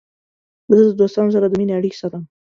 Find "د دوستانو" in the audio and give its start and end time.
0.89-1.33